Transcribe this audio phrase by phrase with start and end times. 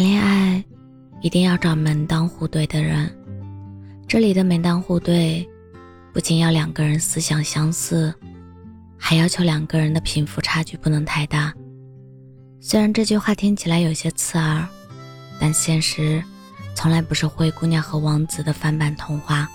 [0.00, 0.64] 谈恋爱
[1.20, 3.14] 一定要找门当户对的人。
[4.08, 5.46] 这里的门当户对，
[6.10, 8.14] 不仅要两个人思想相似，
[8.96, 11.52] 还要求两个人的贫富差距不能太大。
[12.62, 14.66] 虽然这句话听起来有些刺耳，
[15.38, 16.24] 但现实
[16.74, 19.46] 从来不是灰姑娘和王子的翻版童话，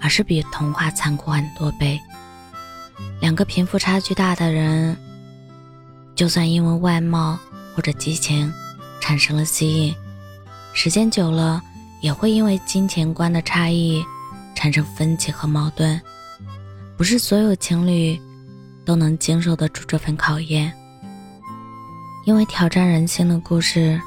[0.00, 2.00] 而是比童话残酷很多倍。
[3.20, 4.96] 两个贫富差距大的人，
[6.14, 7.38] 就算因为外貌
[7.76, 8.50] 或者激情
[9.00, 9.94] 产生了吸引，
[10.72, 11.62] 时间久了
[12.02, 14.04] 也会因为金钱观的差异
[14.54, 16.00] 产生分歧和矛盾。
[16.96, 18.20] 不是所有情侣
[18.84, 20.72] 都能经受得住这份考验，
[22.26, 24.00] 因为挑战人性的故事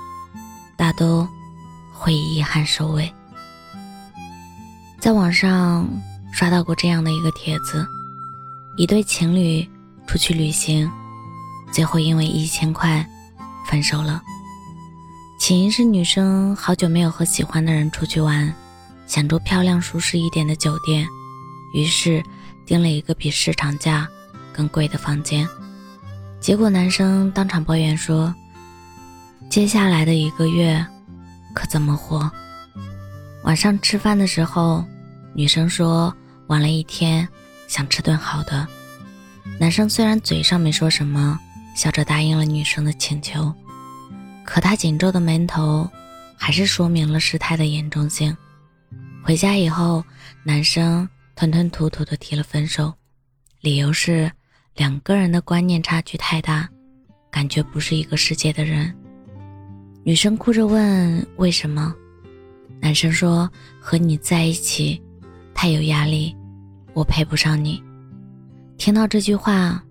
[0.77, 1.27] 大都
[1.91, 3.11] 会以遗憾收尾。
[4.99, 5.87] 在网上
[6.31, 7.85] 刷到过这样的一个帖子。
[8.75, 9.69] 一对情侣
[10.07, 10.89] 出去旅行，
[11.71, 13.07] 最后因为一千块
[13.69, 14.19] 分手了。
[15.43, 18.55] 起因是女生好久没有和喜欢的人出去玩，
[19.05, 21.05] 想住漂亮舒适一点的酒店，
[21.73, 22.23] 于是
[22.65, 24.07] 订了一个比市场价
[24.53, 25.45] 更贵的房间。
[26.39, 28.33] 结果男生当场抱怨说
[29.51, 30.81] ：“接下来的一个月
[31.53, 32.31] 可怎么活？”
[33.43, 34.81] 晚上吃饭的时候，
[35.33, 36.15] 女生说
[36.47, 37.27] 玩了一天。
[37.67, 38.65] 想吃顿好的，
[39.59, 41.37] 男生虽然嘴上没说什么，
[41.75, 43.53] 笑着答应了女生的请求，
[44.45, 45.89] 可他紧皱的眉头，
[46.37, 48.35] 还是说明了事态的严重性。
[49.23, 50.03] 回家以后，
[50.43, 52.93] 男生吞吞吐吐的提了分手，
[53.61, 54.31] 理由是
[54.75, 56.69] 两个人的观念差距太大，
[57.31, 58.93] 感觉不是一个世界的人。
[60.03, 61.95] 女生哭着问为什么，
[62.81, 65.01] 男生说和你在一起
[65.53, 66.35] 太有压力。
[66.93, 67.81] 我配不上你。
[68.77, 69.81] 听到这句话，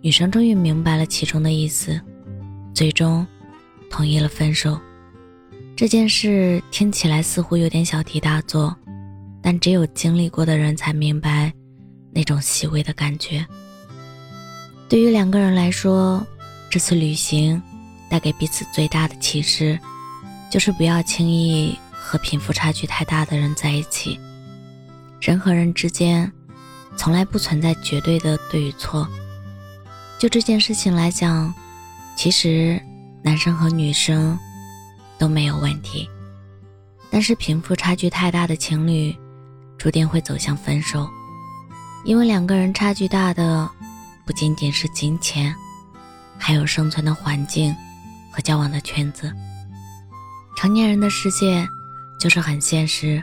[0.00, 2.00] 女生终于明白了其中的意思，
[2.74, 3.26] 最终
[3.90, 4.80] 同意了分手。
[5.76, 8.74] 这件事听起来似乎有点小题大做，
[9.42, 11.52] 但只有经历过的人才明白
[12.12, 13.46] 那种细微的感觉。
[14.88, 16.26] 对于两个人来说，
[16.70, 17.60] 这次旅行
[18.08, 19.78] 带给彼此最大的启示，
[20.50, 24.18] 就是不要轻易和贫富差距太大的人在一起。
[25.20, 26.32] 人和人之间。
[26.96, 29.08] 从来不存在绝对的对与错。
[30.18, 31.54] 就这件事情来讲，
[32.14, 32.78] 其实
[33.22, 34.38] 男生和女生
[35.18, 36.08] 都没有问题。
[37.10, 39.16] 但是贫富差距太大的情侣，
[39.76, 41.08] 注定会走向分手，
[42.04, 43.68] 因为两个人差距大的
[44.24, 45.54] 不仅仅是金钱，
[46.38, 47.74] 还有生存的环境
[48.32, 49.32] 和交往的圈子。
[50.56, 51.66] 成年人的世界
[52.18, 53.22] 就是很现实，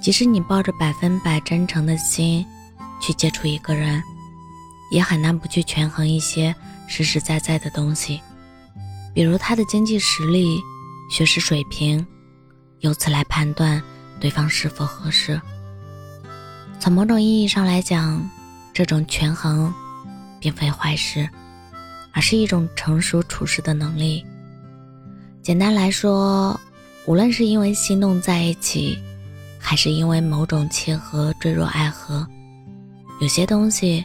[0.00, 2.46] 即使你抱着百分百真诚的心。
[3.00, 4.02] 去接触一个人，
[4.90, 6.54] 也很难不去权衡一些
[6.86, 8.22] 实实在在的东西，
[9.14, 10.60] 比如他的经济实力、
[11.08, 12.04] 学识水平，
[12.80, 13.80] 由此来判断
[14.20, 15.40] 对方是否合适。
[16.80, 18.28] 从某种意义上来讲，
[18.72, 19.72] 这种权衡
[20.40, 21.28] 并非坏事，
[22.12, 24.24] 而是一种成熟处事的能力。
[25.42, 26.58] 简单来说，
[27.06, 28.98] 无论是因为心动在一起，
[29.60, 32.26] 还是因为某种契合坠入爱河。
[33.20, 34.04] 有些东西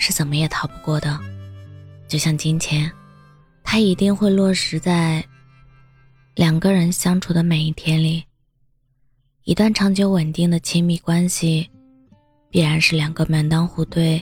[0.00, 1.18] 是怎么也逃不过的，
[2.08, 2.90] 就像金钱，
[3.72, 5.24] 它一定会落实在
[6.34, 8.24] 两个人相处的每一天里。
[9.44, 11.70] 一段长久稳定的亲密关系，
[12.50, 14.20] 必然是两个门当户对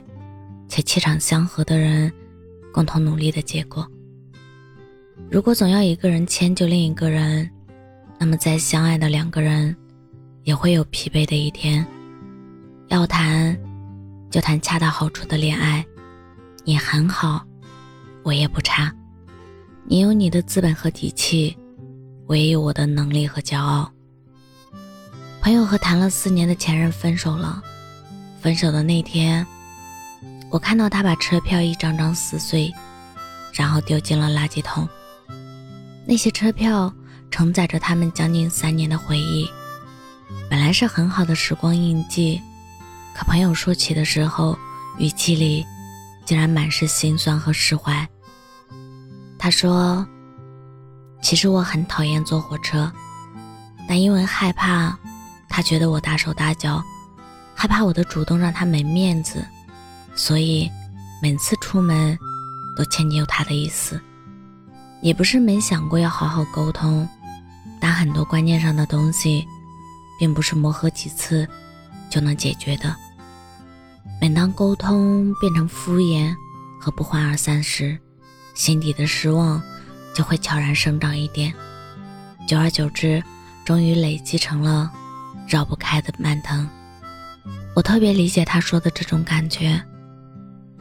[0.69, 2.13] 且气场相合的人
[2.75, 3.91] 共同努力的结果。
[5.31, 7.51] 如果总要一个人迁就另一个人，
[8.19, 9.75] 那么再相爱的两个人
[10.45, 11.87] 也会有疲惫的一天。
[12.89, 13.59] 要谈。
[14.29, 15.83] 就谈恰到好处的恋爱，
[16.67, 17.43] 你很好，
[18.23, 18.95] 我也不差。
[19.91, 21.57] 你有你的资本和底气，
[22.27, 23.91] 我也有我的能力和骄傲。
[25.41, 27.63] 朋友和谈了四年的前任分手了，
[28.39, 29.47] 分手的那天，
[30.51, 32.71] 我看到他把车票一张张撕碎，
[33.55, 34.87] 然后丢进了垃圾桶。
[36.05, 36.93] 那些车票
[37.31, 39.49] 承载着他们将近三年的回忆，
[40.51, 42.39] 本来是很好的时光印记。
[43.15, 44.55] 可朋友说起的时候，
[44.99, 45.65] 语气里
[46.27, 48.07] 竟然满是心酸和释怀。
[49.39, 50.07] 他说
[51.23, 52.91] ：“其实我很讨厌坐火车，
[53.89, 54.99] 但因为害怕
[55.49, 56.83] 他觉得我大手大脚，
[57.55, 59.47] 害怕我的主动让他没面子，
[60.15, 60.69] 所以
[61.23, 62.19] 每次出门
[62.77, 64.01] 都迁就他的意思。
[65.01, 67.09] 也不是没想过要好好沟通，
[67.81, 69.47] 但很多观念上的东西，
[70.19, 71.49] 并不是磨合几次
[72.11, 72.95] 就能解决的。”
[74.21, 76.35] 每当沟通变成敷衍
[76.81, 77.97] 和不欢而散时，
[78.59, 79.63] 心底的失望
[80.13, 81.55] 就会悄然生长一点。
[82.45, 83.23] 久而久之，
[83.65, 84.91] 终于累积成了
[85.47, 86.69] 绕不开的蔓藤。
[87.77, 89.81] 我特别理解他说的这种感觉。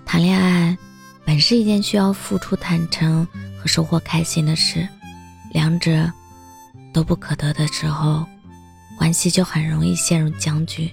[0.03, 0.75] 谈恋爱
[1.24, 3.24] 本是一件需要付出、坦诚
[3.59, 4.88] 和收获开心的事，
[5.53, 6.12] 两者
[6.91, 8.25] 都不可得的时候，
[8.97, 10.91] 关系就很容易陷入僵局。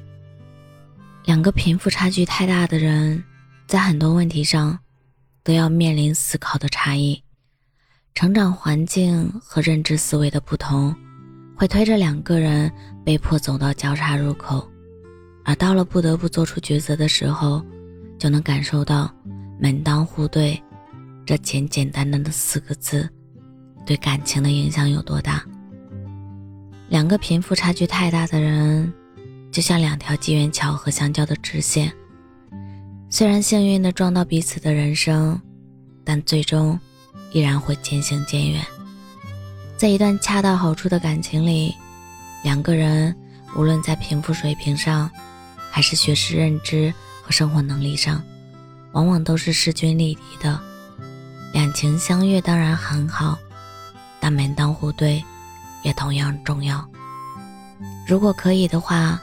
[1.25, 3.25] 两个贫富差距太大的人，
[3.67, 4.79] 在很多问题上
[5.45, 7.23] 都要面临思考的差异，
[8.15, 10.93] 成长环境和认知思维的不同，
[11.55, 12.73] 会推着两个人
[13.05, 14.67] 被迫走到交叉入口。
[15.45, 17.63] 而到了不得不做出抉择的时候，
[18.19, 19.15] 就能感受到
[19.61, 20.61] “门当户对”
[21.27, 23.07] 这简简单单的四个字
[23.85, 25.45] 对感情的影响有多大。
[26.89, 28.91] 两个贫富差距太大的人，
[29.53, 31.93] 就像两条机缘巧合相交的直线，
[33.09, 35.41] 虽然幸运的撞到彼此的人生，
[36.05, 36.79] 但最终
[37.33, 38.65] 依然会渐行渐远。
[39.77, 41.75] 在一段恰到好处的感情里，
[42.43, 43.15] 两个人
[43.57, 45.11] 无论在贫富水平上，
[45.71, 46.93] 还是学识、认知
[47.23, 48.23] 和生活能力上，
[48.93, 50.61] 往往都是势均力敌的。
[51.53, 53.39] 两情相悦当然很好，
[54.19, 55.23] 但门当户对
[55.85, 56.85] 也同样重要。
[58.09, 59.21] 如果可以的话，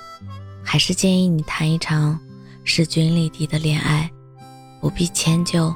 [0.63, 2.17] 还是建议你谈一场
[2.63, 4.09] 势均力敌的恋爱，
[4.79, 5.73] 不必迁就，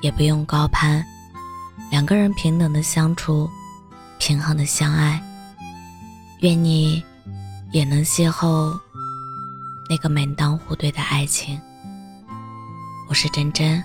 [0.00, 1.04] 也不用高攀，
[1.90, 3.48] 两个人平等的相处，
[4.18, 5.22] 平衡的相爱。
[6.40, 7.02] 愿你
[7.72, 8.78] 也能邂逅。
[9.88, 11.60] 那个门当户对的爱情，
[13.08, 13.82] 我是真真，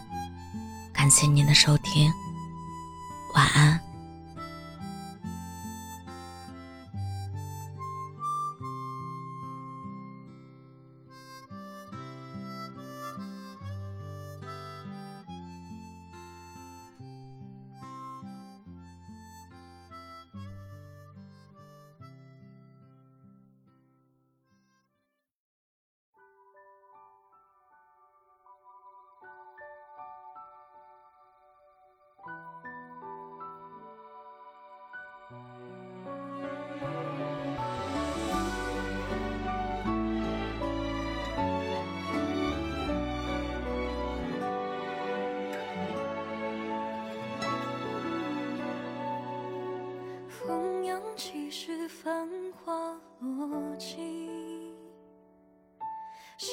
[0.91, 2.11] 感谢您的收听，
[3.35, 3.79] 晚安。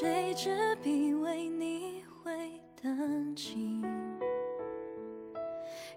[0.00, 2.32] 谁执笔为你绘
[2.80, 3.82] 丹青？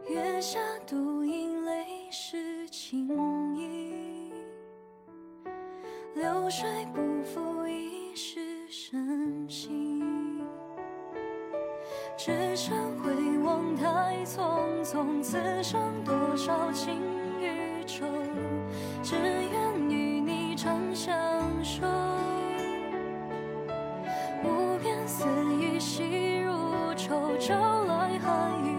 [0.10, 3.08] 月下独饮，泪湿青
[3.56, 4.34] 衣。
[6.16, 10.44] 流水不负一世深情，
[12.18, 17.00] 只身回望太匆匆，此生多少情
[25.82, 28.71] 细如愁，朝来寒雨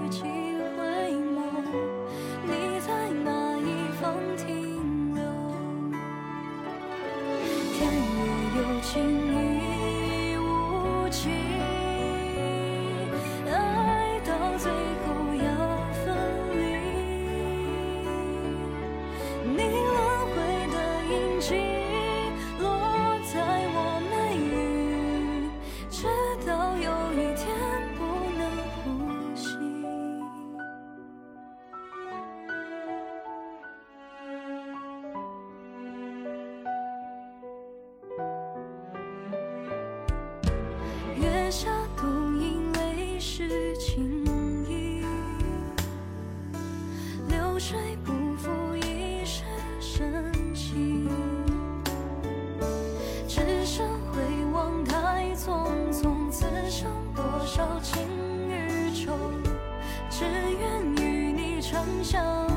[61.73, 62.52] 长笑。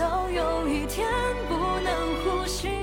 [0.00, 1.06] 到有一天
[1.46, 1.92] 不能
[2.24, 2.79] 呼吸。